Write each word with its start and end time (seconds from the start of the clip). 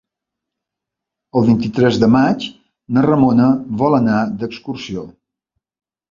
El 1.41 1.43
vint-i-tres 1.49 1.99
de 2.03 2.07
maig 2.15 2.47
na 2.97 3.03
Ramona 3.07 3.49
vol 3.83 3.97
anar 3.97 4.23
d'excursió. 4.45 5.05